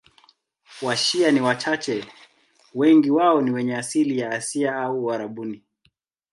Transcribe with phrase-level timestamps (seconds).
[0.81, 2.05] Washia ni wachache,
[2.73, 5.63] wengi wao ni wenye asili ya Asia au Uarabuni.